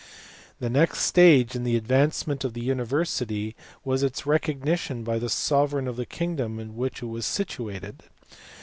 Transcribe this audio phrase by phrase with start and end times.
[0.59, 5.87] The next stage in the development of the university was iti recognition by the sovereign
[5.87, 8.01] of the kingdom in which it was situated.